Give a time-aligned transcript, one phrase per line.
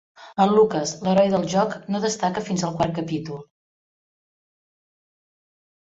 [0.43, 3.45] El Lucas, l'heroi del joc, no destaca fins al quart capítol.